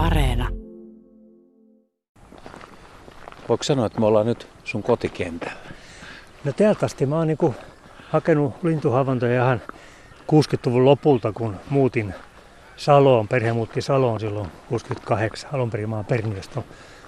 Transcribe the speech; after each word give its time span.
Areena. 0.00 0.48
Voiko 3.48 3.64
sanoa, 3.64 3.86
että 3.86 4.00
me 4.00 4.06
ollaan 4.06 4.26
nyt 4.26 4.48
sun 4.64 4.82
kotikentällä? 4.82 5.54
No 6.44 6.52
täältä 6.52 6.86
asti 6.86 7.06
mä 7.06 7.16
oon 7.16 7.26
niinku 7.26 7.54
hakenut 8.08 8.54
lintuhavaintoja 8.62 9.44
ihan 9.44 9.60
60-luvun 10.32 10.84
lopulta, 10.84 11.32
kun 11.32 11.56
muutin 11.70 12.14
Saloon. 12.76 13.28
Perhe 13.28 13.52
muutti 13.52 13.82
Saloon 13.82 14.20
silloin 14.20 14.48
68. 14.68 15.50
Alun 15.52 15.70
perin 15.70 15.92
oon 15.92 16.04
Perniöstä. 16.04 16.62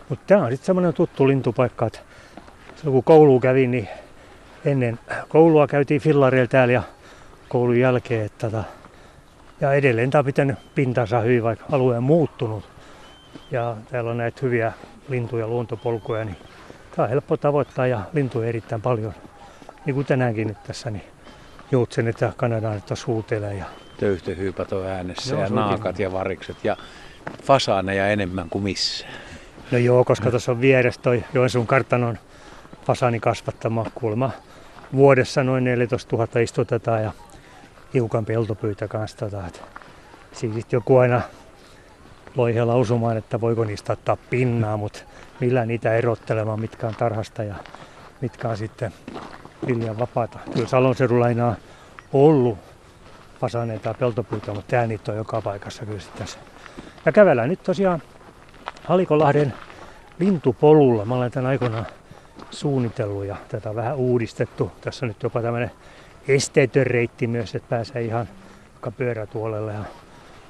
Mutta 0.08 0.24
tämä 0.26 0.44
on 0.44 0.50
sitten 0.50 0.66
semmoinen 0.66 0.94
tuttu 0.94 1.28
lintupaikka, 1.28 1.86
että 1.86 1.98
silloin 2.76 2.92
kun 2.92 3.04
kouluun 3.04 3.40
kävin, 3.40 3.70
niin 3.70 3.88
ennen 4.64 4.98
koulua 5.28 5.66
käytiin 5.66 6.00
fillareilla 6.00 6.48
täällä 6.48 6.72
ja 6.72 6.82
koulun 7.48 7.78
jälkeen. 7.78 8.26
Että 8.26 8.50
tota, 8.50 8.64
ja 9.60 9.72
edelleen 9.72 10.10
tämä 10.10 10.20
on 10.20 10.26
pitänyt 10.26 10.58
pintansa 10.74 11.20
hyvin, 11.20 11.42
vaikka 11.42 11.64
alue 11.72 11.96
on 11.96 12.02
muuttunut. 12.02 12.71
Ja 13.50 13.76
täällä 13.90 14.10
on 14.10 14.18
näitä 14.18 14.38
hyviä 14.42 14.72
lintuja, 15.08 15.48
luontopolkuja, 15.48 16.24
niin 16.24 16.36
tämä 16.96 17.04
on 17.04 17.10
helppo 17.10 17.36
tavoittaa 17.36 17.86
ja 17.86 18.00
lintuja 18.12 18.48
erittäin 18.48 18.82
paljon. 18.82 19.14
Niin 19.86 19.94
kuin 19.94 20.06
tänäänkin 20.06 20.48
nyt 20.48 20.62
tässä, 20.62 20.90
niin 20.90 21.04
juutsenet 21.72 22.20
ja 22.20 22.32
että 22.76 22.94
suutelee. 22.94 23.54
Ja... 23.54 23.64
Töyhtöhyypät 24.00 24.72
on 24.72 24.86
äänessä 24.86 25.34
joo, 25.34 25.42
ja 25.42 25.48
naakat 25.48 25.98
ja 25.98 26.12
varikset 26.12 26.56
ja 26.64 26.76
fasaaneja 27.42 28.08
enemmän 28.08 28.50
kuin 28.50 28.64
missään. 28.64 29.14
No 29.70 29.78
joo, 29.78 30.04
koska 30.04 30.30
tuossa 30.30 30.52
on 30.52 30.60
vieressä 30.60 31.00
toi 31.02 31.24
Joensuun 31.34 31.66
kartanon 31.66 32.18
fasaani 32.84 33.20
kasvattama 33.20 33.86
kulma. 33.94 34.30
Vuodessa 34.92 35.44
noin 35.44 35.64
14 35.64 36.16
000 36.16 36.40
istutetaan 36.40 37.02
ja 37.02 37.12
hiukan 37.94 38.24
peltopyytä 38.24 38.88
kanssa. 38.88 39.16
Tota, 39.16 39.46
että 39.46 39.60
siinä 40.32 40.60
joku 40.72 40.96
aina 40.96 41.22
loihe 42.36 42.64
lausumaan, 42.64 43.16
että 43.16 43.40
voiko 43.40 43.64
niistä 43.64 43.92
ottaa 43.92 44.16
pinnaa, 44.30 44.76
mutta 44.76 44.98
millä 45.40 45.66
niitä 45.66 45.94
erottelemaan, 45.94 46.60
mitkä 46.60 46.86
on 46.86 46.94
tarhasta 46.94 47.42
ja 47.42 47.54
mitkä 48.20 48.48
on 48.48 48.56
sitten 48.56 48.92
viljan 49.66 49.98
vapaata. 49.98 50.38
Kyllä 50.54 50.68
Salon 50.68 50.94
seudulla 50.94 51.28
ei 51.28 51.34
ollut 52.12 52.58
fasaneita 53.40 53.88
ja 53.88 53.94
peltopyytä, 53.94 54.54
mutta 54.54 54.70
tää 54.70 54.86
niitä 54.86 55.12
on 55.12 55.18
joka 55.18 55.40
paikassa 55.40 55.86
kyllä 55.86 56.00
tässä. 56.18 56.38
Ja 57.06 57.12
kävellään 57.12 57.48
nyt 57.48 57.62
tosiaan 57.62 58.02
Halikolahden 58.84 59.54
lintupolulla. 60.18 61.04
Mä 61.04 61.14
olen 61.14 61.30
tämän 61.30 61.50
aikoinaan 61.50 61.86
suunnitellut 62.50 63.24
ja 63.24 63.36
tätä 63.48 63.70
on 63.70 63.76
vähän 63.76 63.96
uudistettu. 63.96 64.72
Tässä 64.80 65.06
on 65.06 65.08
nyt 65.08 65.22
jopa 65.22 65.42
tämmöinen 65.42 65.70
esteetön 66.28 66.86
reitti 66.86 67.26
myös, 67.26 67.54
että 67.54 67.68
pääsee 67.68 68.02
ihan 68.02 68.28
pyörätuolelle 68.96 69.72
ja 69.72 69.84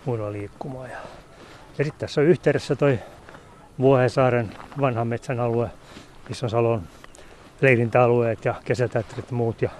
muilla 0.04 0.32
liikkumaan. 0.32 0.90
Ja 1.78 1.84
sitten 1.84 2.00
tässä 2.00 2.20
on 2.20 2.26
yhteydessä 2.26 2.76
toi 2.76 2.98
Vuohesaaren 3.78 4.50
vanhan 4.80 5.08
metsän 5.08 5.40
alue, 5.40 5.70
missä 6.28 6.46
on 6.46 6.50
Salon 6.50 6.82
leirintäalueet 7.60 8.44
ja 8.44 8.54
kesätäyttärit 8.64 9.30
ja 9.30 9.36
muut. 9.36 9.62
Ja, 9.62 9.70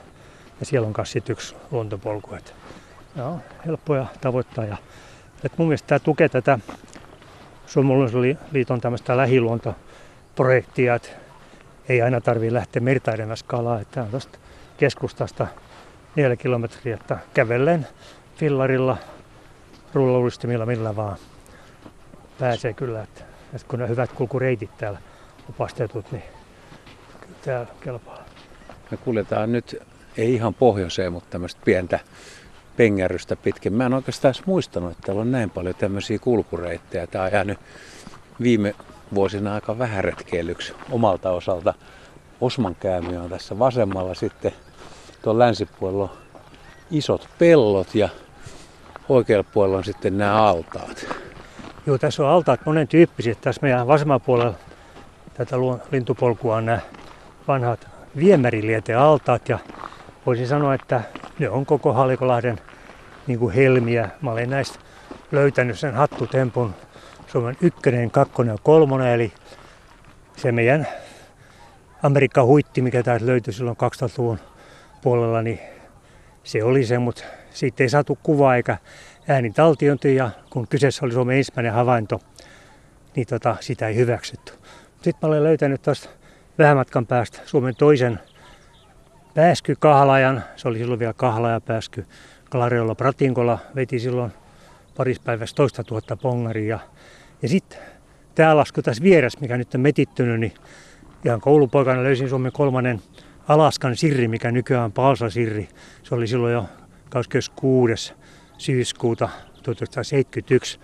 ja 0.61 0.67
siellä 0.67 0.87
on 0.87 0.95
myös 0.97 1.17
yksi 1.29 1.57
luontopolku. 1.71 2.35
Että, 2.35 2.53
ja 3.17 3.35
helppoja 3.67 4.07
tavoittaa. 4.21 4.65
Ja, 4.65 4.77
että 5.45 5.57
mun 5.59 5.69
mielestä 5.69 5.87
tämä 5.87 5.99
tukee 5.99 6.29
tätä 6.29 6.59
Suomalaisen 7.67 8.39
tämmöistä 8.81 9.17
lähiluontoprojektia, 9.17 10.95
että 10.95 11.09
ei 11.89 12.03
aina 12.03 12.21
tarvitse 12.21 12.55
lähteä 12.55 12.83
mertaidemmässä 12.83 13.47
kalaa. 13.49 13.81
Että 13.81 13.95
tämä 13.95 14.05
on 14.05 14.11
tuosta 14.11 14.39
keskustasta 14.77 15.47
neljä 16.17 16.37
kilometriä, 16.37 16.95
että 16.95 17.19
kävellen 17.35 17.87
fillarilla, 18.37 18.97
rullaulistimilla, 19.95 20.67
millä 20.67 20.97
vaan 20.97 21.17
pääsee 22.39 22.73
kyllä. 22.73 23.03
Että, 23.03 23.25
että 23.55 23.69
kun 23.69 23.83
on 23.83 23.89
hyvät 23.89 24.13
kulkureitit 24.13 24.71
täällä 24.79 24.99
opastetut, 25.49 26.13
niin 26.13 26.23
kyllä 27.21 27.35
täällä 27.45 27.67
kelpaa. 27.81 28.25
Me 28.91 28.97
kuljetaan 28.97 29.53
nyt, 29.53 29.83
ei 30.17 30.35
ihan 30.35 30.55
pohjoiseen, 30.55 31.13
mutta 31.13 31.31
tämmöistä 31.31 31.61
pientä 31.65 32.01
pengärrystä 32.77 33.37
pitkin. 33.37 33.73
Mä 33.73 33.87
en 33.87 33.95
oikeastaan 33.95 34.35
muistanut, 34.47 34.93
että 34.93 35.03
täällä 35.07 35.21
on 35.21 35.33
näin 35.33 35.51
paljon 35.51 35.75
tämmöisiä 35.75 36.19
kulkureittejä. 36.19 37.07
Tämä 37.07 37.25
on 37.25 37.33
jäänyt 37.33 37.59
viime 38.43 38.75
vuosina 39.15 39.55
aika 39.55 39.79
vähän 39.79 40.05
retkeilyksi 40.05 40.75
omalta 40.91 41.31
osalta. 41.31 41.75
Osman 42.41 42.75
käymi 42.75 43.17
on 43.17 43.31
tässä 43.31 43.59
vasemmalla 43.59 44.15
sitten 44.15 44.53
tuon 45.23 45.39
länsipuolella 45.39 46.03
on 46.05 46.11
isot 46.91 47.29
pellot 47.39 47.95
ja 47.95 48.09
oikealla 49.09 49.45
puolella 49.55 49.77
on 49.79 49.85
sitten 49.85 50.19
nämä 50.19 50.43
altaat. 50.43 51.07
Joo, 51.87 51.99
tässä 51.99 52.23
on 52.23 52.29
altaat 52.29 52.61
monen 52.67 52.89
tyyppiset. 52.89 53.41
Tässä 53.41 53.63
meidän 53.63 53.87
vasemmalla 53.87 54.19
puolella 54.19 54.55
tätä 55.35 55.57
lintupolkua 55.91 56.57
on 56.57 56.67
nämä 56.67 56.81
vanhat 57.49 57.89
altaat 58.99 59.49
ja 59.49 59.59
voisin 60.27 60.49
sanoa, 60.49 60.75
että 60.75 61.01
ne 61.39 61.49
on 61.49 61.67
koko 61.67 61.93
Halikolahden 61.93 62.61
niin 63.27 63.39
kuin 63.39 63.55
helmiä. 63.55 64.09
Mä 64.21 64.31
olen 64.31 64.51
näistä 64.51 64.79
löytänyt 65.33 65.79
sen 65.79 65.95
hattutempun 65.95 66.75
Suomen 67.27 67.57
ykkönen, 67.61 68.11
kakkonen 68.11 68.53
ja 68.53 68.59
kolmonen, 68.63 69.09
eli 69.09 69.33
se 70.37 70.53
meidän 70.53 70.87
Amerikka 72.03 72.45
huitti, 72.45 72.83
mikä 72.83 73.03
täältä 73.03 73.27
löytyi 73.27 73.53
silloin 73.53 73.77
2000-luvun 73.77 74.39
puolella, 75.03 75.43
niin 75.43 75.61
se 76.45 76.65
oli 76.65 76.85
se, 76.85 76.99
mutta 76.99 77.25
siitä 77.51 77.83
ei 77.83 77.89
saatu 77.89 78.19
kuvaa 78.23 78.57
eikä 78.57 78.77
äänin 79.29 79.55
ja 80.17 80.31
kun 80.51 80.69
kyseessä 80.69 81.05
oli 81.05 81.13
Suomen 81.13 81.37
ensimmäinen 81.37 81.73
havainto, 81.73 82.21
niin 83.17 83.27
tota, 83.27 83.57
sitä 83.61 83.89
ei 83.89 83.97
hyväksytty. 83.97 84.53
Sitten 84.93 85.15
mä 85.23 85.29
olen 85.29 85.45
löytänyt 85.45 85.83
tuosta 85.83 86.09
vähän 86.59 86.77
matkan 86.77 87.07
päästä 87.07 87.41
Suomen 87.45 87.77
toisen 87.77 88.21
pääskykahlajan. 89.35 90.45
Se 90.57 90.69
oli 90.69 90.79
silloin 90.79 91.01
vielä 91.01 91.13
kahlajapääsky. 91.13 92.07
Klariolla 92.51 92.95
Pratinkola 92.95 93.59
veti 93.75 93.99
silloin 93.99 94.33
parispäivässä 94.97 95.57
toista 95.57 95.85
tuhatta 95.85 96.17
pongaria. 96.17 96.79
Ja 97.43 97.49
sitten 97.49 97.79
tämä 98.35 98.57
lasku 98.57 98.83
tässä 98.83 99.03
vieressä, 99.03 99.39
mikä 99.41 99.57
nyt 99.57 99.75
on 99.75 99.81
metittynyt, 99.81 100.41
niin 100.41 100.55
ihan 101.25 101.41
koulupoikana 101.41 102.03
löysin 102.03 102.29
Suomen 102.29 102.53
kolmannen 102.53 103.03
Alaskan 103.49 103.97
sirri, 103.97 104.29
mikä 104.29 104.51
nykyään 104.51 104.85
on 104.85 104.93
Palsa 104.93 105.31
sirri. 105.31 105.69
Se 106.03 106.15
oli 106.15 106.27
silloin 106.27 106.53
jo 106.53 106.69
26. 107.09 108.15
syyskuuta 108.59 109.29
1971. 109.63 110.81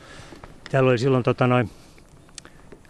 Täällä 0.70 0.90
oli 0.90 0.98
silloin 0.98 1.24
tota 1.24 1.46
noin, 1.46 1.70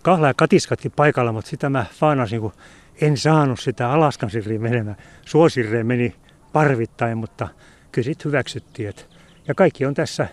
kahla 0.03 0.27
ja 0.27 0.35
katiskatkin 0.35 0.93
paikalla, 0.97 1.33
mutta 1.33 1.51
sitä 1.51 1.71
mä 1.71 1.87
faanasin, 1.93 2.41
kun 2.41 2.53
en 3.01 3.17
saanut 3.17 3.61
sitä 3.61 3.91
Alaskan 3.91 4.31
sirriä 4.31 4.59
menemään. 4.59 4.97
Suosirreen 5.27 5.87
meni 5.87 6.15
parvittain, 6.53 7.19
mutta 7.19 7.49
kyllä 7.93 8.05
sitten 8.05 8.25
hyväksyttiin. 8.25 8.89
Et, 8.89 9.09
ja 9.49 9.55
kaikki 9.55 9.87
on 9.87 9.95
tässä, 9.95 10.29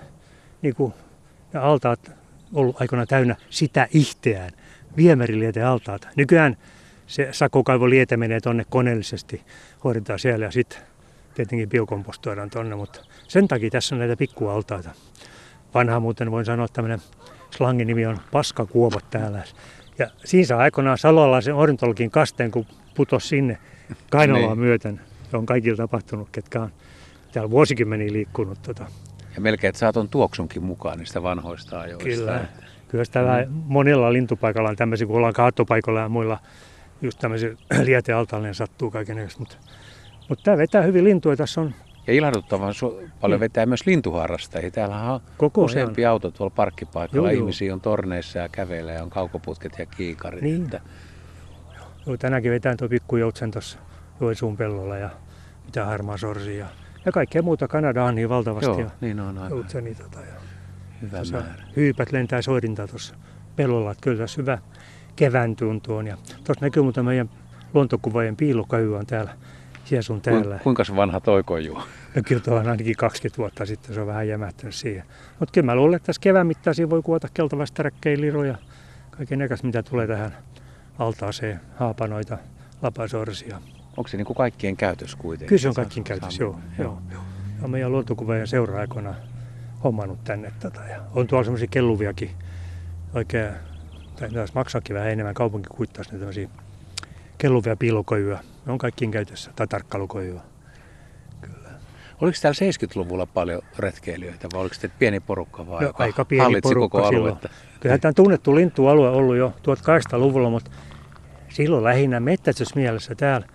niin 0.61 0.75
kuin, 0.75 0.93
ja 1.53 1.61
altaat 1.63 2.11
ollut 2.53 2.81
aikana 2.81 3.05
täynnä 3.05 3.35
sitä 3.49 3.87
ihteään, 3.93 4.51
viemäriliete 4.97 5.63
altaata. 5.63 6.07
Nykyään 6.15 6.57
se 7.07 7.29
liete 7.89 8.17
menee 8.17 8.39
tuonne 8.39 8.65
koneellisesti, 8.69 9.41
hoidetaan 9.83 10.19
siellä 10.19 10.45
ja 10.45 10.51
sitten 10.51 10.79
tietenkin 11.35 11.69
biokompostoidaan 11.69 12.49
tuonne, 12.49 12.75
mutta 12.75 12.99
sen 13.27 13.47
takia 13.47 13.69
tässä 13.69 13.95
on 13.95 13.99
näitä 13.99 14.17
pikkualtaita. 14.17 14.89
Vanha 15.73 15.99
muuten 15.99 16.31
voin 16.31 16.45
sanoa, 16.45 16.65
että 16.65 16.75
tämmöinen 16.75 16.99
slangin 17.51 17.87
nimi 17.87 18.05
on 18.05 18.17
paskakuopat 18.31 19.09
täällä. 19.09 19.43
Ja 19.99 20.07
siinä 20.25 20.47
saa 20.47 20.59
aikoinaan 20.59 20.97
salolaisen 20.97 21.55
ornitologin 21.55 22.11
kasteen, 22.11 22.51
kun 22.51 22.65
putos 22.95 23.29
sinne 23.29 23.57
kainaloa 24.09 24.47
niin. 24.47 24.59
myöten. 24.59 25.01
Se 25.31 25.37
on 25.37 25.45
kaikilla 25.45 25.77
tapahtunut, 25.77 26.29
ketkä 26.31 26.61
on 26.61 26.71
täällä 27.31 27.51
vuosikymmeniä 27.51 28.13
liikkunut. 28.13 28.61
Tota. 28.61 28.85
Ja 29.35 29.41
melkein, 29.41 29.69
että 29.69 29.79
saat 29.79 29.97
on 29.97 30.09
tuoksunkin 30.09 30.63
mukaan 30.63 30.99
niistä 30.99 31.23
vanhoista 31.23 31.79
ajoista. 31.79 32.09
Kyllä. 32.09 32.45
Kyllä 32.87 33.05
sitä 33.05 33.19
mm. 33.19 33.53
monella 33.65 34.13
lintupaikalla 34.13 34.69
on 34.69 34.75
tämmöisiä, 34.75 35.07
kun 35.07 35.15
ollaan 35.15 35.33
kaattopaikoilla 35.33 35.99
ja 35.99 36.09
muilla 36.09 36.39
just 37.01 37.19
tämmöisen 37.19 37.57
lietealtaalle 37.85 38.53
sattuu 38.53 38.91
kaikenlaista. 38.91 39.39
Mutta, 39.39 39.57
mutta 40.29 40.43
tämä 40.43 40.57
vetää 40.57 40.81
hyvin 40.81 41.03
lintuja. 41.03 41.35
Tässä 41.35 41.61
on 41.61 41.73
ja 42.07 42.13
ilahduttavan 42.13 42.73
su- 42.73 43.09
paljon 43.21 43.31
niin. 43.31 43.39
vetää 43.39 43.65
myös 43.65 43.85
lintuharrastajia. 43.85 44.71
Täällä 44.71 45.13
on 45.13 45.19
Koko 45.37 45.63
useampi 45.63 46.01
ajan. 46.01 46.11
auto 46.11 46.31
tuolla 46.31 46.53
parkkipaikalla. 46.55 47.31
Joo, 47.31 47.39
Ihmisiä 47.39 47.73
on 47.73 47.81
torneissa 47.81 48.39
ja 48.39 48.49
kävelee 48.49 48.95
ja 48.95 49.03
on 49.03 49.09
kaukoputket 49.09 49.79
ja 49.79 49.85
kiikarit. 49.85 50.41
Niin. 50.41 50.63
Että... 50.63 50.81
Joo, 52.05 52.17
tänäänkin 52.17 52.51
vetään 52.51 52.77
tuo 52.77 52.89
pikkujoutsen 52.89 53.51
tuossa 53.51 53.79
Joensuun 54.21 54.57
pellolla 54.57 54.97
ja 54.97 55.09
mitä 55.65 55.85
harmaa 55.85 56.17
sorsi 56.17 56.57
ja, 56.57 56.67
ja 57.05 57.11
kaikkea 57.11 57.41
muuta. 57.41 57.67
Kanada 57.67 58.03
on 58.03 58.15
niin 58.15 58.29
valtavasti. 58.29 58.69
Joo, 58.69 58.79
ja 58.79 58.89
niin 59.01 59.19
on 59.19 59.37
aivan. 59.37 59.49
Joutseni, 59.49 59.95
tota, 59.95 60.19
ja 60.19 60.33
hyvä 61.01 61.17
määrä. 61.31 61.63
Hyypät 61.75 62.11
lentää 62.11 62.41
soidinta 62.41 62.87
tuossa 62.87 63.15
pellolla. 63.55 63.91
Että 63.91 64.01
kyllä 64.01 64.17
tässä 64.17 64.41
hyvä 64.41 64.57
kevään 65.15 65.55
tuntu 65.55 65.95
on. 65.95 66.07
Ja 66.07 66.17
tuossa 66.43 66.65
näkyy 66.65 66.83
muuten 66.83 67.05
meidän 67.05 67.29
luontokuvaajien 67.73 68.35
piilokäy 68.35 68.95
on 68.95 69.05
täällä 69.05 69.31
siellä 69.85 70.01
sun 70.01 70.21
täällä. 70.21 70.59
Kuinka 70.63 70.83
vanha 70.95 71.19
toi 71.19 71.43
koju? 71.43 71.73
No 72.15 72.21
kyllä 72.25 72.41
tuo 72.41 72.55
on 72.55 72.67
ainakin 72.67 72.95
20 72.95 73.37
vuotta 73.37 73.65
sitten, 73.65 73.95
se 73.95 74.01
on 74.01 74.07
vähän 74.07 74.27
jämähtänyt 74.27 74.75
siihen. 74.75 75.03
Mutta 75.39 75.53
kyllä 75.53 75.65
mä 75.65 75.75
luulen, 75.75 75.95
että 75.95 76.05
tässä 76.05 76.21
kevään 76.21 76.47
mittaan 76.47 76.75
voi 76.89 77.01
kuota 77.01 77.27
keltavastäräkkejä, 77.33 78.21
liroja, 78.21 78.57
kaiken 79.11 79.39
näköistä, 79.39 79.67
mitä 79.67 79.83
tulee 79.83 80.07
tähän 80.07 80.37
altaaseen, 80.99 81.59
haapanoita, 81.75 82.37
lapasorsia. 82.81 83.61
Onko 83.97 84.07
se 84.07 84.17
niin 84.17 84.25
kuin 84.25 84.37
kaikkien 84.37 84.77
käytös 84.77 85.15
kuitenkin? 85.15 85.47
Kyllä 85.47 85.61
se 85.61 85.67
on 85.67 85.73
kaikkien 85.73 86.03
käytös, 86.03 86.39
joo. 86.39 86.59
joo. 86.79 87.01
joo. 87.11 87.21
Ja 87.61 87.67
meidän 87.67 87.91
luontokuvajan 87.91 88.47
seura-aikana 88.47 89.15
hommannut 89.83 90.23
tänne 90.23 90.53
tätä. 90.59 90.81
Ja 90.89 91.01
on 91.13 91.27
tuolla 91.27 91.43
semmoisia 91.43 91.67
kelluviakin 91.67 92.31
oikein, 93.13 93.53
tai 94.15 94.29
taas 94.29 94.53
maksaakin 94.53 94.95
vähän 94.95 95.09
enemmän, 95.09 95.33
kaupunki 95.33 95.69
kuittaisi 95.69 96.11
ne 96.11 96.17
tämmöisiä 96.17 96.49
kelluvia 97.37 97.75
piilokojuja. 97.75 98.39
Ne 98.65 98.71
on 98.71 98.77
kaikkien 98.77 99.11
käytössä, 99.11 99.51
tai 99.55 99.67
tarkkailukojuja. 99.67 100.41
Kyllä. 101.41 101.69
Oliko 102.21 102.37
täällä 102.41 102.71
70-luvulla 102.71 103.25
paljon 103.25 103.61
retkeilijöitä 103.79 104.47
vai 104.53 104.61
oliko 104.61 104.73
sitten 104.73 104.91
pieni 104.99 105.19
porukka 105.19 105.67
vai 105.67 105.83
no, 105.83 105.93
aika 105.93 106.25
pieni 106.25 106.61
porukka 106.61 106.97
koko 106.97 107.07
aluetta? 107.07 107.49
Kyllähän 107.79 108.01
tämä 108.01 108.09
on 108.09 108.15
tunnettu 108.15 108.55
lintualue 108.55 109.09
ollut 109.09 109.35
jo 109.35 109.53
1800-luvulla, 109.57 110.49
mutta 110.49 110.71
silloin 111.49 111.83
lähinnä 111.83 112.19
metsästysmielessä 112.19 113.15
täällä 113.15 113.47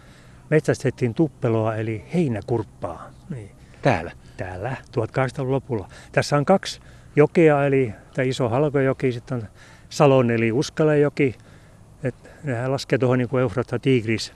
metsästettiin 0.51 1.15
tuppeloa 1.15 1.77
eli 1.77 2.05
heinäkurppaa. 2.15 3.11
Niin. 3.31 3.51
Täällä? 3.83 4.13
Täällä, 4.37 4.77
1800-luvun 4.97 5.53
lopulla. 5.53 5.89
Tässä 6.13 6.37
on 6.37 6.45
kaksi 6.45 6.81
jokea, 7.17 7.67
eli 7.67 7.95
tämä 8.15 8.27
iso 8.27 8.49
halkojoki, 8.49 9.13
sitten 9.13 9.39
on 9.39 9.49
Salon 9.91 10.31
eli 10.31 10.53
Uskalejoki. 10.53 11.35
Et 12.03 12.15
nehän 12.45 12.73
laskee 12.73 12.99
tuohon 12.99 13.19
niin 13.19 13.29
kuin 13.29 13.51
ja 13.73 13.79
Tigris. 13.79 14.33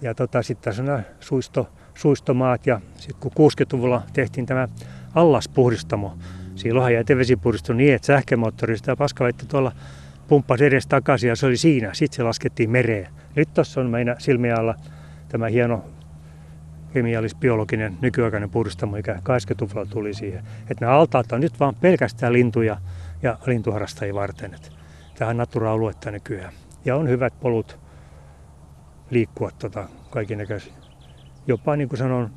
Ja 0.00 0.14
tota, 0.14 0.42
sitten 0.42 0.64
tässä 0.64 0.82
on 0.82 0.86
nämä 0.86 1.02
suisto, 1.20 1.68
suistomaat 1.94 2.66
ja 2.66 2.80
sitten 2.96 3.30
kun 3.34 3.50
60-luvulla 3.50 4.02
tehtiin 4.12 4.46
tämä 4.46 4.68
allaspuhdistamo, 5.14 6.18
silloinhan 6.54 6.94
jätevesipuhdistui 6.94 7.76
niin, 7.76 7.94
että 7.94 8.06
sähkömoottorista 8.06 8.90
ja 8.90 8.96
paskavettä 8.96 9.46
tuolla 9.46 9.72
pumppasi 10.28 10.64
edes 10.64 10.86
takaisin 10.86 11.28
ja 11.28 11.36
se 11.36 11.46
oli 11.46 11.56
siinä. 11.56 11.94
Sitten 11.94 12.16
se 12.16 12.22
laskettiin 12.22 12.70
mereen. 12.70 13.08
Nyt 13.36 13.54
tuossa 13.54 13.80
on 13.80 13.90
meidän 13.90 14.16
silmiä 14.18 14.54
alla 14.54 14.74
tämä 15.28 15.46
hieno 15.46 15.84
kemiallis-biologinen 16.92 17.92
nykyaikainen 18.00 18.50
puhdistamo, 18.50 18.96
mikä 18.96 19.14
80-luvulla 19.14 19.86
tuli 19.86 20.14
siihen. 20.14 20.44
Että 20.70 20.84
nämä 20.84 20.98
altaat 20.98 21.32
on 21.32 21.40
nyt 21.40 21.60
vaan 21.60 21.74
pelkästään 21.74 22.32
lintuja 22.32 22.76
ja 23.22 23.38
lintuharrastajia 23.46 24.14
varten. 24.14 24.54
Että 24.54 24.68
tähän 25.14 25.36
natura-aluetta 25.36 26.10
nykyään. 26.10 26.52
Ja 26.84 26.96
on 26.96 27.08
hyvät 27.08 27.40
polut 27.40 27.78
liikkua 29.10 29.50
tota, 29.58 29.88
kaikin 30.10 30.38
näköisiä. 30.38 30.72
Jopa 31.46 31.76
niin 31.76 31.88
kuin 31.88 31.98
sanon, 31.98 32.30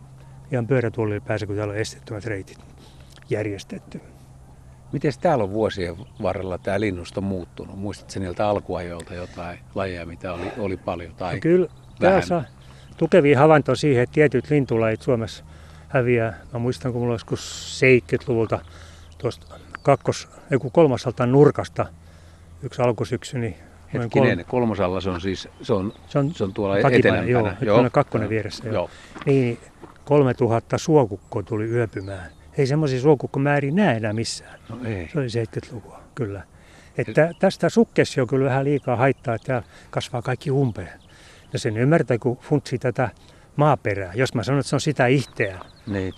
ihan 0.51 0.67
pyörätuolille 0.67 1.19
pääsee, 1.19 1.47
kun 1.47 1.55
täällä 1.55 1.71
on 1.71 1.77
estettömät 1.77 2.25
reitit 2.25 2.57
järjestetty. 3.29 4.01
Miten 4.91 5.13
täällä 5.21 5.43
on 5.43 5.51
vuosien 5.51 5.95
varrella 6.21 6.57
tämä 6.57 6.79
linnusto 6.79 7.21
muuttunut? 7.21 7.79
Muistatko 7.79 8.19
niiltä 8.19 8.47
alkuajoilta 8.47 9.13
jotain 9.13 9.59
lajeja, 9.75 10.05
mitä 10.05 10.33
oli, 10.33 10.51
oli 10.57 10.77
paljon 10.77 11.15
tai 11.15 11.33
no 11.33 11.39
Kyllä, 11.39 11.67
vähän? 12.01 12.47
tukevia 12.97 13.39
havaintoja 13.39 13.75
siihen, 13.75 14.03
että 14.03 14.13
tietyt 14.13 14.49
lintulajit 14.49 15.01
Suomessa 15.01 15.43
häviää. 15.87 16.39
Mä 16.53 16.59
muistan, 16.59 16.91
kun 16.91 17.01
mulla 17.01 17.13
joskus 17.13 17.81
70-luvulta 17.81 18.59
tuosta 19.17 19.59
kakkos, 19.83 20.29
joku 20.49 20.69
kolmasalta 20.69 21.25
nurkasta 21.25 21.85
yksi 22.63 22.81
alkusyksy, 22.81 23.39
niin 23.39 23.55
Hetkinen, 23.93 24.37
kol... 24.37 24.43
kolmosalla 24.47 25.01
se 25.01 25.09
on 25.09 25.21
siis, 25.21 25.47
se 25.61 25.73
on, 25.73 25.93
se 26.07 26.19
on, 26.19 26.33
se 26.33 26.43
on 26.43 26.53
tuolla 26.53 26.77
etelämpänä. 26.77 27.23
Joo, 27.23 27.51
joo. 27.61 27.89
kakkonen 27.91 28.29
vieressä. 28.29 28.63
Joo. 28.65 28.73
joo. 28.73 28.89
Niin, 29.25 29.59
3000 30.05 30.77
suokukkoa 30.77 31.43
tuli 31.43 31.65
yöpymään. 31.65 32.31
Ei 32.57 32.67
semmoisia 32.67 33.01
suokukkomääriä 33.01 33.71
näe 33.71 33.97
enää 33.97 34.13
missään. 34.13 34.59
No 34.69 34.77
ei. 34.85 35.09
Se 35.13 35.19
oli 35.19 35.27
70-lukua, 35.27 35.99
kyllä. 36.15 36.43
Että 36.97 37.31
tästä 37.39 37.69
sukkessio 37.69 38.27
kyllä 38.27 38.45
vähän 38.45 38.65
liikaa 38.65 38.95
haittaa, 38.95 39.35
että 39.35 39.63
kasvaa 39.89 40.21
kaikki 40.21 40.51
umpeen. 40.51 40.99
Ja 41.53 41.59
sen 41.59 41.77
ymmärtää, 41.77 42.17
kun 42.17 42.37
funtsi 42.37 42.79
tätä 42.79 43.09
maaperää. 43.55 44.11
Jos 44.15 44.33
mä 44.33 44.43
sanon, 44.43 44.59
että 44.59 44.69
se 44.69 44.75
on 44.75 44.81
sitä 44.81 45.07
ihteä, 45.07 45.59
niin, 45.87 46.13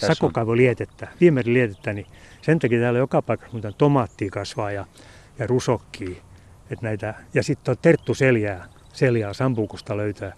lietettä, 0.55 1.07
lietettä, 1.45 1.93
niin 1.93 2.07
sen 2.45 2.59
takia 2.59 2.79
täällä 2.79 2.99
joka 2.99 3.21
paikassa 3.21 3.51
muuten 3.51 3.73
tomaattia 3.77 4.29
kasvaa 4.31 4.71
ja, 4.71 4.85
ja 5.39 5.47
rusokkii. 5.47 6.21
Et 6.69 6.81
näitä, 6.81 7.13
ja 7.33 7.43
sitten 7.43 7.71
on 7.71 7.77
terttu 7.81 8.13
seljää, 8.13 8.65
seljaa 8.93 9.33
sampukusta 9.33 9.97
löytää. 9.97 10.33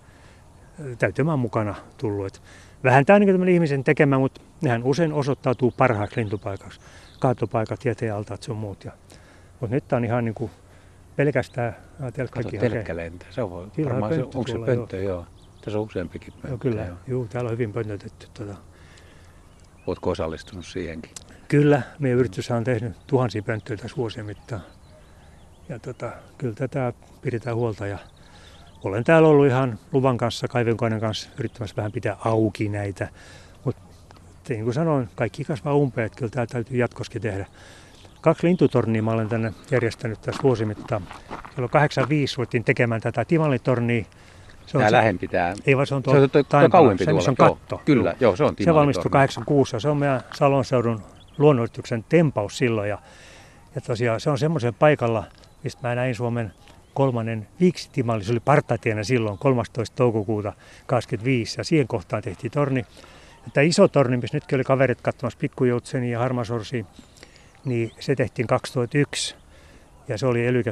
Täytymään 0.99 1.39
mukana 1.39 1.75
tullut. 1.97 2.25
Et 2.25 2.41
vähän 2.83 3.05
tämä 3.05 3.15
on 3.15 3.21
niin 3.21 3.47
ihmisen 3.47 3.83
tekemä, 3.83 4.19
mutta 4.19 4.41
nehän 4.61 4.83
usein 4.83 5.13
osoittautuu 5.13 5.73
parhaaksi 5.77 6.19
lintupaikaksi. 6.19 6.79
Kaatopaikat, 7.19 7.85
jätealtaat, 7.85 8.43
sun 8.43 8.57
muut. 8.57 8.85
Ja, 8.85 8.91
mutta 9.59 9.75
nyt 9.75 9.87
tämä 9.87 9.97
on 9.97 10.05
ihan 10.05 10.25
niin 10.25 10.35
kuin 10.35 10.51
pelkästään 11.15 11.75
telkkakin 12.13 12.59
telkkä 12.59 12.95
lentää. 12.95 13.31
Se 13.31 13.41
on 13.41 13.71
varmaan 13.85 14.13
se, 14.13 14.23
onko 14.23 14.47
se 14.47 14.57
pönttö, 14.65 14.97
joo. 14.97 15.13
joo. 15.13 15.25
Tässä 15.61 15.79
on 15.79 15.85
useampikin 15.85 16.33
pönttö. 16.33 16.47
Joo, 16.47 16.57
kyllä. 16.57 16.85
Joo. 16.85 16.97
Juu, 17.07 17.27
täällä 17.27 17.47
on 17.47 17.51
hyvin 17.51 17.73
pöntötetty. 17.73 18.27
Tuota. 18.33 18.55
Oletko 19.87 20.09
osallistunut 20.09 20.65
siihenkin? 20.65 21.11
Kyllä. 21.47 21.81
Meidän 21.99 22.19
yritys 22.19 22.51
on 22.51 22.63
tehnyt 22.63 22.93
tuhansia 23.07 23.43
pönttöjä 23.43 23.77
tässä 23.77 23.97
vuosien 23.97 24.25
mittaan. 24.25 24.61
Ja 25.69 25.79
tota, 25.79 26.11
kyllä 26.37 26.53
tätä 26.55 26.93
pidetään 27.21 27.55
huolta. 27.55 27.87
Ja 27.87 27.97
olen 28.83 29.03
täällä 29.03 29.27
ollut 29.27 29.47
ihan 29.47 29.79
luvan 29.91 30.17
kanssa, 30.17 30.47
kaivinkoinen 30.47 30.99
kanssa 30.99 31.29
yrittämässä 31.39 31.75
vähän 31.75 31.91
pitää 31.91 32.17
auki 32.25 32.69
näitä. 32.69 33.07
Mutta 33.63 33.81
niin 34.49 34.63
kuin 34.63 34.73
sanoin, 34.73 35.09
kaikki 35.15 35.43
kasvaa 35.43 35.75
umpeen, 35.75 36.05
että 36.05 36.17
kyllä 36.17 36.31
tämä 36.31 36.45
täytyy 36.45 36.77
jatkoskin 36.77 37.21
tehdä. 37.21 37.45
Kaksi 38.21 38.47
lintutornia 38.47 39.03
mä 39.03 39.11
olen 39.11 39.29
tänne 39.29 39.53
järjestänyt 39.71 40.21
tässä 40.21 40.43
vuosimittaan. 40.43 41.03
Silloin 41.53 41.71
85 41.71 42.35
ruvettiin 42.37 42.63
tekemään 42.63 43.01
tätä 43.01 43.25
timallitornia. 43.25 44.05
Se 44.65 44.77
on 44.77 44.81
tämä 44.81 44.89
se, 44.89 44.91
lähempi 44.91 45.27
tämä. 45.27 45.53
Ei 45.65 45.75
vaan 45.77 45.87
se 45.87 45.95
on 45.95 46.03
tuo, 46.03 46.13
se 46.13 46.19
on 46.19 46.29
tuo, 46.29 46.43
tuo 46.43 46.69
kauempi 46.69 47.05
se, 47.05 47.11
tuolla. 47.11 47.29
on 47.29 47.35
katto. 47.35 47.75
Joo, 47.75 47.81
kyllä, 47.85 48.15
joo, 48.19 48.35
se 48.35 48.43
on 48.43 48.55
Se 48.63 48.73
valmistui 48.73 49.11
86 49.11 49.75
ja 49.75 49.79
se 49.79 49.89
on 49.89 49.97
meidän 49.97 50.21
Salon 50.33 50.65
seudun 50.65 51.01
luonnonyrityksen 51.37 52.05
tempaus 52.09 52.57
silloin. 52.57 52.89
Ja, 52.89 52.97
ja 53.75 53.81
tosiaan 53.81 54.19
se 54.19 54.29
on 54.29 54.37
semmoisen 54.37 54.73
paikalla, 54.73 55.23
mistä 55.63 55.87
mä 55.87 55.95
näin 55.95 56.15
Suomen 56.15 56.53
kolmannen 56.93 57.47
viiksitimalli. 57.59 58.23
Se 58.23 58.31
oli 58.31 58.39
partatiena 58.39 59.03
silloin 59.03 59.37
13. 59.37 59.95
toukokuuta 59.95 60.53
25 60.85 61.59
ja 61.59 61.63
siihen 61.63 61.87
kohtaan 61.87 62.23
tehtiin 62.23 62.51
torni. 62.51 62.85
Ja 63.45 63.51
tämä 63.53 63.63
iso 63.63 63.87
torni, 63.87 64.17
missä 64.17 64.37
nytkin 64.37 64.55
oli 64.55 64.63
kaverit 64.63 65.01
katsomassa 65.01 65.39
pikkujoutseni 65.39 66.11
ja 66.11 66.19
harmasorsia, 66.19 66.85
niin 67.65 67.91
se 67.99 68.15
tehtiin 68.15 68.47
2001 68.47 69.35
ja 70.07 70.17
se 70.17 70.27
oli 70.27 70.45
ely 70.45 70.63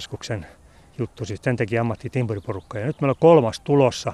juttu, 0.98 1.26
siis 1.26 1.40
sen 1.44 1.56
teki 1.56 1.78
ammattitimpuriporukka. 1.78 2.80
Ja 2.80 2.86
nyt 2.86 3.02
meillä 3.02 3.12
on 3.12 3.20
kolmas 3.20 3.60
tulossa, 3.60 4.14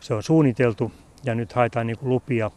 se 0.00 0.14
on 0.14 0.22
suunniteltu 0.22 0.92
ja 1.24 1.34
nyt 1.34 1.52
haetaan 1.52 1.86
niin 1.86 1.98
kuin 1.98 2.08
lupia 2.08 2.50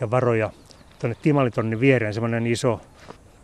ja 0.00 0.10
varoja 0.10 0.50
tuonne 1.00 1.16
Timalitornin 1.22 1.80
viereen, 1.80 2.14
semmoinen 2.14 2.46
iso, 2.46 2.80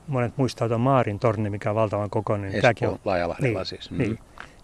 monet 0.09 0.33
muistaa 0.37 0.69
tuon 0.69 0.81
Maarin 0.81 1.19
torni, 1.19 1.51
mikä 1.51 1.71
on 1.71 1.77
valtavan 1.77 2.11
kokoinen. 2.11 2.55
Espoo, 2.55 2.91
on, 2.91 2.99
Laajalahdella 3.05 3.59
niin, 3.59 3.67
siis. 3.67 3.91
Mm. 3.91 3.99
Niin, 3.99 4.19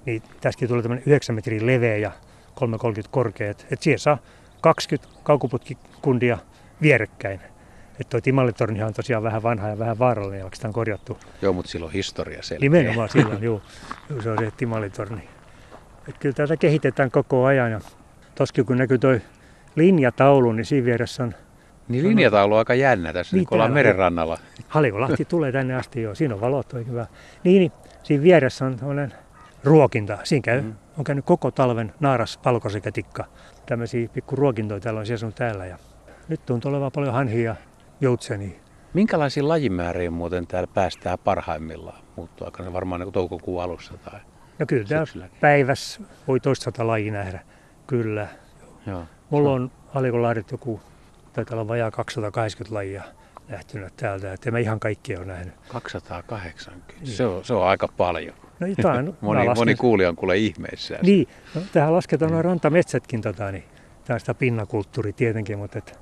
niin, 0.07 0.23
tästäkin 0.41 0.69
tulee 0.69 0.83
tämmöinen 0.83 1.05
9 1.07 1.35
metrin 1.35 1.67
leveä 1.67 1.97
ja 1.97 2.13
3,30 2.61 3.03
korkea. 3.11 3.51
Että 3.51 3.77
siihen 3.81 3.99
saa 3.99 4.19
20 4.61 5.09
kaukoputkikundia 5.23 6.39
vierekkäin. 6.83 7.41
Että 8.01 8.11
tuo 8.11 8.21
Timallitornihan 8.21 8.89
on 8.89 8.95
tosiaan 8.95 9.23
vähän 9.23 9.43
vanha 9.43 9.69
ja 9.69 9.79
vähän 9.79 9.99
vaarallinen, 9.99 10.43
vaikka 10.43 10.57
sitä 10.57 10.69
on 10.69 10.75
korjattu. 10.75 11.19
Joo, 11.43 11.53
mutta 11.53 11.71
sillä 11.71 11.87
on 11.87 11.93
historia 11.93 12.43
selkeä. 12.43 12.71
Nimenomaan 12.71 13.09
silloin, 13.09 13.43
joo. 13.49 13.63
Se 14.23 14.31
on 14.31 14.39
se 14.39 14.51
Timallitorni. 14.57 15.29
Että 16.09 16.21
kyllä 16.21 16.35
tätä 16.35 16.57
kehitetään 16.57 17.11
koko 17.11 17.45
ajan. 17.45 17.71
Ja 17.71 17.81
toskin 18.35 18.67
kun 18.67 18.77
näkyy 18.77 18.99
tuo 18.99 19.17
linjataulu, 19.77 20.53
niin 20.53 20.65
siinä 20.65 20.85
vieressä 20.85 21.23
on... 21.23 21.35
Niin 21.89 22.09
linjataulu 22.09 22.55
on 22.55 22.59
aika 22.59 22.75
jännä 22.75 23.13
tässä, 23.13 23.37
niin, 23.37 23.47
kun 23.47 23.57
ollaan 23.57 23.73
merenrannalla. 23.73 24.39
Halikolahti 24.69 25.25
tulee 25.25 25.53
tänne 25.53 25.75
asti 25.75 26.03
jo, 26.03 26.15
siinä 26.15 26.35
on 26.35 26.41
valot 26.41 26.73
oikein 26.73 26.91
hyvä. 26.91 27.07
Niin, 27.45 27.61
niin 27.61 27.73
siinä 28.03 28.23
vieressä 28.23 28.65
on 28.65 28.77
tämmöinen 28.77 29.13
ruokinta. 29.65 30.19
Siinä 30.25 30.43
käy, 30.43 30.61
mm. 30.61 30.75
on 30.99 31.05
käynyt 31.05 31.25
koko 31.25 31.51
talven 31.51 31.95
naaras 32.01 32.41
valkosekätikka. 32.45 33.25
Tämmöisiä 33.67 34.09
pikku 34.09 34.37
ruokintoja 34.37 34.81
täällä 34.81 35.01
on 35.01 35.07
siellä 35.07 35.31
täällä. 35.31 35.67
Ja 35.67 35.79
nyt 36.29 36.47
tuntuu 36.47 36.71
olevan 36.71 36.93
paljon 36.95 37.15
hanhia 37.15 37.57
joutseni. 38.01 38.61
Minkälaisiin 38.95 39.49
lajimääriin 39.49 40.13
muuten 40.13 40.47
täällä 40.47 40.69
päästään 40.75 41.19
parhaimmillaan? 41.25 42.03
Muuttuu 42.17 42.47
aika 42.47 42.73
varmaan 42.73 43.01
niin 43.01 43.13
toukokuun 43.13 43.63
alussa 43.63 43.95
tai 44.05 44.21
No 44.59 44.67
kyllä 44.67 44.85
täällä 44.85 45.29
päivässä 45.41 46.01
voi 46.29 46.41
toista 46.41 46.87
lajia 46.87 47.13
nähdä, 47.13 47.41
kyllä. 47.87 48.29
Joo. 48.87 49.05
Mulla 49.31 49.51
on 49.53 49.71
Alikolahdet 49.95 50.51
joku, 50.51 50.81
taitaa 51.33 51.55
olla 51.55 51.69
vajaa 51.69 51.91
280 51.91 52.75
lajia 52.75 53.03
nähtynyt 53.49 53.97
täältä, 53.97 54.33
että 54.33 54.51
mä 54.51 54.59
ihan 54.59 54.81
kaikkia 54.81 55.19
ole 55.19 55.27
nähnyt. 55.27 55.55
280, 55.69 56.95
niin. 57.01 57.07
se, 57.07 57.27
on, 57.27 57.45
se 57.45 57.55
on 57.55 57.67
aika 57.67 57.89
paljon. 57.89 58.35
No 58.61 58.67
jotain. 58.67 59.17
moni, 59.21 59.39
lasken... 59.39 59.61
moni 59.61 59.75
kuulija 59.75 60.09
on 60.09 60.17
kuule 60.17 60.37
ihmeissä. 60.37 60.99
Niin, 61.03 61.29
no, 61.55 61.61
tähän 61.73 61.93
lasketaan 61.93 62.33
nuo 62.33 62.43
rantametsätkin 62.43 63.23
tota, 63.23 63.53
niin 63.53 63.65
tämä 64.05 64.15
on 64.15 64.21
sitä 64.21 64.35
pinnakulttuuri 64.35 65.13
tietenkin, 65.13 65.59
mutta 65.59 65.79
et 65.79 65.99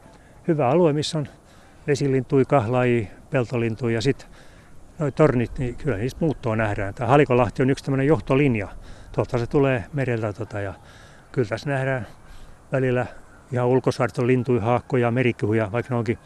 hyvä 0.49 0.69
alue, 0.69 0.93
missä 0.93 1.19
on 1.19 1.29
vesilintui, 1.87 2.45
kahlai, 2.45 3.09
peltolintui 3.31 3.95
ja 3.95 4.01
sitten 4.01 4.29
noi 4.99 5.13
tornit, 5.13 5.59
niin 5.59 5.77
kyllä 5.77 5.97
niistä 5.97 6.21
muuttoa 6.21 6.57
nähdään. 6.57 6.95
Tämä 6.95 7.09
Halikolahti 7.09 7.63
on 7.63 7.71
yksi 7.71 7.85
tämmöinen 7.85 8.07
johtolinja. 8.07 8.69
Tuolta 9.13 9.39
se 9.39 9.47
tulee 9.47 9.85
mereltä 9.93 10.33
tota, 10.33 10.61
ja 10.61 10.75
kyllä 11.33 11.49
tässä 11.49 11.71
nähdään 11.71 12.07
välillä 12.73 13.07
ihan 13.52 13.66
ulkosaarton 13.66 14.26
lintuja, 14.26 14.61
haakkoja, 14.61 15.11
merikyhuja, 15.11 15.73
vaikka 15.73 15.95
ne 15.95 15.99
onkin 15.99 16.19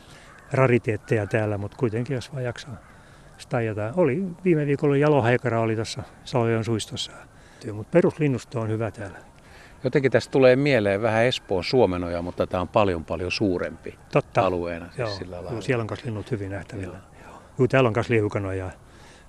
rariteetteja 0.52 1.26
täällä, 1.26 1.58
mutta 1.58 1.76
kuitenkin 1.76 2.14
jos 2.14 2.32
vaan 2.32 2.44
jaksaa 2.44 2.76
stajata. 3.38 3.92
Oli 3.96 4.22
viime 4.44 4.66
viikolla 4.66 4.96
jalohaikara 4.96 5.60
oli 5.60 5.74
tuossa 5.74 6.02
Salojon 6.24 6.64
suistossa. 6.64 7.12
Mutta 7.72 7.90
peruslinnusto 7.90 8.60
on 8.60 8.68
hyvä 8.68 8.90
täällä. 8.90 9.18
Jotenkin 9.84 10.12
tästä 10.12 10.30
tulee 10.30 10.56
mieleen 10.56 11.02
vähän 11.02 11.24
Espoon 11.24 11.64
Suomenoja, 11.64 12.22
mutta 12.22 12.46
tämä 12.46 12.60
on 12.60 12.68
paljon 12.68 13.04
paljon 13.04 13.30
suurempi 13.32 13.98
Totta. 14.12 14.40
alueena. 14.40 14.86
Siis 14.86 14.98
Joo, 14.98 15.08
sillä. 15.08 15.36
Joo, 15.36 15.60
siellä 15.60 15.82
on 15.82 15.88
myös 15.90 16.04
linnut 16.04 16.30
hyvin 16.30 16.50
nähtävillä. 16.50 16.98
Joo. 17.22 17.38
Joo, 17.58 17.68
täällä 17.68 17.88
on 17.88 17.92
myös 17.96 18.08
liukanoja. 18.08 18.70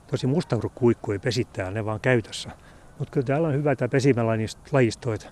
Tosi 0.07 0.27
mustaurikuikku 0.27 1.11
ei 1.11 1.19
pesi 1.19 1.47
täällä, 1.53 1.71
ne 1.71 1.85
vaan 1.85 1.99
käytössä. 1.99 2.51
Mutta 2.99 3.11
kyllä 3.11 3.25
täällä 3.25 3.47
on 3.47 3.53
hyvä 3.53 3.75
tämä 3.75 3.89
pesimälajisto, 3.89 5.13
että 5.13 5.27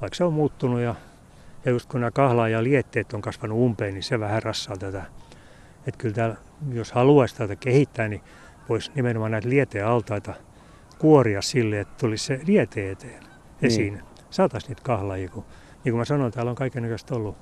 vaikka 0.00 0.16
se 0.16 0.24
on 0.24 0.32
muuttunut 0.32 0.80
ja, 0.80 0.94
ja 1.64 1.70
just 1.70 1.88
kun 1.90 2.00
nämä 2.00 2.10
kahlaa 2.10 2.48
ja 2.48 2.62
lietteet 2.62 3.12
on 3.12 3.22
kasvanut 3.22 3.58
umpeen, 3.58 3.94
niin 3.94 4.02
se 4.02 4.20
vähän 4.20 4.42
rassaa 4.42 4.76
tätä. 4.76 5.02
Että 5.86 5.98
kyllä 5.98 6.14
täällä, 6.14 6.36
jos 6.72 6.92
haluaisi 6.92 7.36
tätä 7.36 7.56
kehittää, 7.56 8.08
niin 8.08 8.22
voisi 8.68 8.90
nimenomaan 8.94 9.30
näitä 9.30 9.48
lieteen 9.48 9.86
altaita 9.86 10.34
kuoria 10.98 11.42
sille, 11.42 11.80
että 11.80 11.94
tulisi 12.00 12.24
se 12.24 12.40
liete 12.46 12.90
eteen 12.90 13.22
esiin. 13.62 13.92
Niin. 13.92 14.04
Saataisiin 14.30 14.68
niitä 14.68 14.82
kahlaajia, 14.82 15.28
kun 15.28 15.44
niin 15.84 15.92
kuin 15.92 15.98
mä 15.98 16.04
sanoin, 16.04 16.32
täällä 16.32 16.50
on 16.50 16.56
kaikenlaista 16.56 17.16
ollut. 17.16 17.36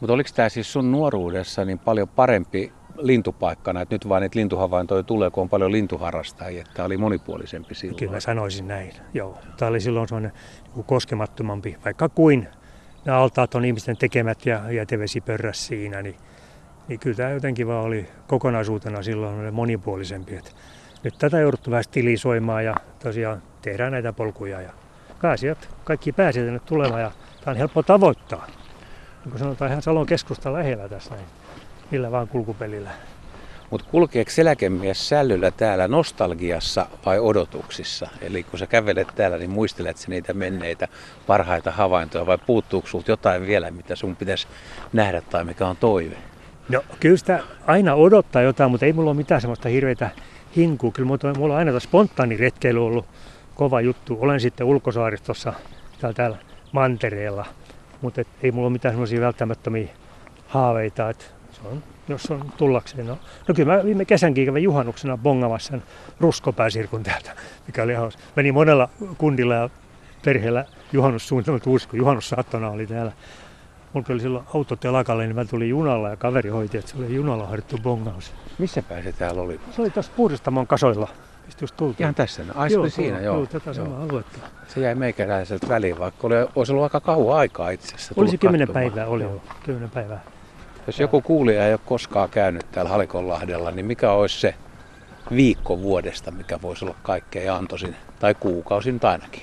Mutta 0.00 0.12
oliko 0.12 0.30
tämä 0.34 0.48
siis 0.48 0.72
sun 0.72 0.92
nuoruudessa 0.92 1.64
niin 1.64 1.78
paljon 1.78 2.08
parempi 2.08 2.72
lintupaikkana, 2.98 3.80
että 3.80 3.94
nyt 3.94 4.08
vaan 4.08 4.22
niitä 4.22 4.38
lintuhavaintoja 4.38 5.02
tulee, 5.02 5.30
kun 5.30 5.42
on 5.42 5.48
paljon 5.48 5.72
lintuharrastajia, 5.72 6.60
että 6.60 6.72
tämä 6.74 6.86
oli 6.86 6.96
monipuolisempi 6.96 7.74
silloin? 7.74 7.98
Kyllä 7.98 8.12
mä 8.12 8.20
sanoisin 8.20 8.68
näin, 8.68 8.92
joo. 9.14 9.38
Tämä 9.56 9.68
oli 9.68 9.80
silloin 9.80 10.08
sellainen 10.08 10.32
niin 10.74 10.84
koskemattomampi, 10.84 11.76
vaikka 11.84 12.08
kuin 12.08 12.48
nämä 13.06 13.18
altaat 13.18 13.54
on 13.54 13.64
ihmisten 13.64 13.96
tekemät 13.96 14.46
ja 14.46 14.72
jätevesi 14.72 15.20
pörräs 15.20 15.66
siinä, 15.66 16.02
niin, 16.02 16.16
niin 16.88 17.00
kyllä 17.00 17.16
tämä 17.16 17.30
jotenkin 17.30 17.66
vaan 17.66 17.84
oli 17.84 18.06
kokonaisuutena 18.26 19.02
silloin 19.02 19.54
monipuolisempi. 19.54 20.36
Että 20.36 20.50
nyt 21.02 21.18
tätä 21.18 21.40
jouduttu 21.40 21.70
vähän 21.70 21.84
stilisoimaan 21.84 22.64
ja 22.64 22.74
tosiaan 23.02 23.42
tehdään 23.62 23.92
näitä 23.92 24.12
polkuja 24.12 24.60
ja 24.60 24.70
pääsijät, 25.22 25.68
kaikki 25.84 26.12
pääsijät 26.12 26.46
tänne 26.46 26.60
tulemaan 26.60 27.02
ja 27.02 27.10
tämä 27.40 27.52
on 27.52 27.56
helppo 27.56 27.82
tavoittaa. 27.82 28.46
Niin 28.46 29.30
kuin 29.30 29.38
sanotaan 29.38 29.70
ihan 29.70 29.82
Salon 29.82 30.06
keskusta 30.06 30.52
lähellä 30.52 30.88
tässä 30.88 31.14
näin, 31.14 31.26
millä 31.90 32.10
vaan 32.10 32.28
kulkupelillä. 32.28 32.90
Mutta 33.70 33.86
kulkeeko 33.90 34.30
seläkemies 34.30 35.08
sällyllä 35.08 35.50
täällä 35.50 35.88
nostalgiassa 35.88 36.86
vai 37.06 37.18
odotuksissa? 37.18 38.08
Eli 38.20 38.42
kun 38.42 38.58
sä 38.58 38.66
kävelet 38.66 39.08
täällä, 39.14 39.38
niin 39.38 39.50
muistelet 39.50 39.96
sä 39.96 40.08
niitä 40.10 40.34
menneitä 40.34 40.88
parhaita 41.26 41.70
havaintoja 41.70 42.26
vai 42.26 42.38
puuttuuko 42.46 42.88
sulta 42.88 43.10
jotain 43.10 43.46
vielä, 43.46 43.70
mitä 43.70 43.96
sun 43.96 44.16
pitäisi 44.16 44.46
nähdä 44.92 45.20
tai 45.20 45.44
mikä 45.44 45.66
on 45.66 45.76
toive? 45.76 46.16
No 46.68 46.84
kyllä 47.00 47.16
sitä 47.16 47.42
aina 47.66 47.94
odottaa 47.94 48.42
jotain, 48.42 48.70
mutta 48.70 48.86
ei 48.86 48.92
mulla 48.92 49.10
ole 49.10 49.16
mitään 49.16 49.40
semmoista 49.40 49.68
hirveitä 49.68 50.10
hinkua. 50.56 50.92
Kyllä 50.92 51.08
mulla 51.38 51.54
on, 51.54 51.58
aina 51.58 51.80
spontaani 51.80 52.36
retkeily 52.36 52.86
ollut 52.86 53.06
kova 53.54 53.80
juttu. 53.80 54.18
Olen 54.20 54.40
sitten 54.40 54.66
ulkosaaristossa 54.66 55.52
täällä, 56.00 56.14
täällä 56.14 56.36
mantereella, 56.72 57.46
mutta 58.00 58.22
ei 58.42 58.52
mulla 58.52 58.66
ole 58.66 58.72
mitään 58.72 58.94
semmoisia 58.94 59.20
välttämättömiä 59.20 59.88
haaveita. 60.46 61.10
Et 61.10 61.35
se 61.62 61.68
on, 61.68 61.82
jos 62.08 62.30
on 62.30 62.52
tullakseen. 62.56 63.06
No, 63.06 63.18
no 63.48 63.54
kyllä 63.54 63.76
mä 63.76 63.84
viime 63.84 64.04
kesänkin 64.04 64.46
kävin 64.46 64.62
juhannuksena 64.62 65.16
bongamassa 65.16 65.70
sen 65.70 65.82
ruskopääsirkun 66.20 67.02
täältä, 67.02 67.30
mikä 67.66 67.82
oli 67.82 67.94
hauska. 67.94 68.22
Meni 68.36 68.52
monella 68.52 68.88
kundilla 69.18 69.54
ja 69.54 69.70
perheellä 70.24 70.64
juhannussuunnitelmat 70.92 71.66
uusi, 71.66 71.88
kun 71.88 71.98
juhannussaattona 71.98 72.70
oli 72.70 72.86
täällä. 72.86 73.12
Mulla 73.92 74.06
oli 74.10 74.20
silloin 74.20 74.44
auto 74.54 74.76
telakalle, 74.76 75.26
niin 75.26 75.36
mä 75.36 75.44
tulin 75.44 75.68
junalla 75.68 76.08
ja 76.08 76.16
kaveri 76.16 76.50
hoiti, 76.50 76.78
että 76.78 76.90
se 76.90 76.96
oli 76.98 77.14
junalla 77.14 77.46
harjoittu 77.46 77.78
bongaus. 77.82 78.32
Missä 78.58 78.82
päin 78.82 79.04
se 79.04 79.12
täällä 79.12 79.42
oli? 79.42 79.60
Se 79.70 79.82
oli 79.82 79.90
tuossa 79.90 80.12
Puhdistamon 80.16 80.66
kasoilla. 80.66 81.08
Mistä 81.46 81.62
just 81.64 81.76
tultiin. 81.76 82.04
Ihan 82.04 82.14
tässä. 82.14 82.42
Ai 82.54 82.70
se 82.70 82.78
oli 82.78 82.90
siinä, 82.90 83.20
joo. 83.20 83.36
Joo, 83.36 83.46
tätä 83.46 83.72
samaa 83.72 84.02
aluetta. 84.02 84.38
Se 84.68 84.80
jäi 84.80 84.94
meikäläiseltä 84.94 85.68
väliin, 85.68 85.98
vaikka 85.98 86.26
oli, 86.26 86.34
olisi 86.56 86.72
ollut 86.72 86.84
aika 86.84 87.00
kauan 87.00 87.38
aikaa 87.38 87.70
itse 87.70 87.94
asiassa. 87.94 88.14
Oli 88.16 88.30
se 88.30 88.36
kymmenen 88.36 88.68
päivää, 88.68 89.06
oli 89.06 89.22
Joo. 89.22 89.32
jo. 89.32 89.40
Kymmenen 89.64 89.90
päivää. 89.90 90.20
Jos 90.86 91.00
joku 91.00 91.20
kuulija 91.20 91.66
ei 91.66 91.72
ole 91.72 91.80
koskaan 91.84 92.28
käynyt 92.28 92.66
täällä 92.72 92.90
Halikonlahdella, 92.90 93.70
niin 93.70 93.86
mikä 93.86 94.12
olisi 94.12 94.40
se 94.40 94.54
viikko 95.36 95.80
vuodesta, 95.80 96.30
mikä 96.30 96.58
voisi 96.62 96.84
olla 96.84 96.96
kaikkein 97.02 97.52
antoisin, 97.52 97.96
tai 98.20 98.34
kuukausi 98.34 98.92
nyt 98.92 99.04
ainakin? 99.04 99.42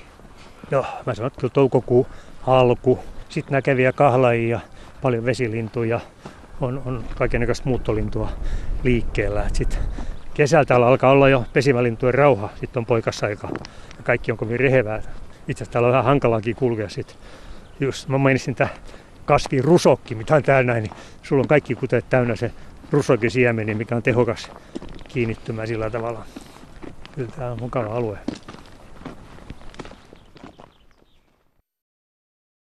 No, 0.70 0.86
mä 1.06 1.14
sanon, 1.14 1.26
että 1.26 1.40
kyllä 1.40 1.52
toukokuu 1.52 2.06
alku. 2.46 2.98
Sitten 3.28 3.52
näkeviä 3.52 3.92
kahlaajia, 3.92 4.60
paljon 5.02 5.24
vesilintuja, 5.24 6.00
on, 6.60 6.82
on 6.86 7.04
kaikenlaista 7.16 7.68
muuttolintua 7.68 8.28
liikkeellä. 8.82 9.44
Sitten 9.52 9.78
kesältä 10.34 10.76
alkaa 10.76 11.10
olla 11.10 11.28
jo 11.28 11.44
pesimälintujen 11.52 12.14
rauha, 12.14 12.48
sitten 12.60 12.80
on 12.80 12.86
poikasaika 12.86 13.48
ja 13.96 14.02
kaikki 14.02 14.32
on 14.32 14.38
kovin 14.38 14.60
rehevää. 14.60 14.98
Itse 14.98 15.12
asiassa 15.52 15.72
täällä 15.72 15.86
on 15.86 15.92
vähän 15.92 16.04
hankalaakin 16.04 16.56
kulkea 16.56 16.88
sitten. 16.88 17.16
Just 17.80 18.08
mä 18.08 18.18
mainitsin 18.18 18.54
tämä 18.54 18.68
kasvi 19.24 19.62
rusokki, 19.62 20.14
mitä 20.14 20.34
on 20.34 20.42
täällä 20.42 20.72
näin, 20.72 20.82
niin 20.82 20.94
sulla 21.22 21.40
on 21.40 21.48
kaikki 21.48 21.74
kuteet 21.74 22.04
täynnä 22.10 22.36
se 22.36 22.50
rusokin 22.90 23.30
siemeni, 23.30 23.74
mikä 23.74 23.96
on 23.96 24.02
tehokas 24.02 24.50
kiinnittymään 25.08 25.68
sillä 25.68 25.90
tavalla. 25.90 26.24
Kyllä 27.14 27.30
tämä 27.36 27.52
on 27.52 27.60
mukava 27.60 27.96
alue. 27.96 28.18